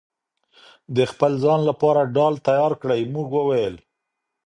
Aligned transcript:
د 0.95 0.97
خپل 1.11 1.31
ځان 1.43 1.59
لپاره 1.69 2.11
ډال 2.15 2.35
تيار 2.47 2.71
کړئ!! 2.81 3.01
مونږ 3.13 3.29
وويل: 3.33 3.75